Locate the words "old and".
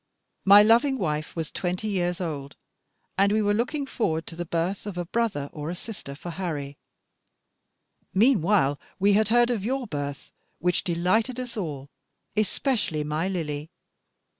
2.19-3.31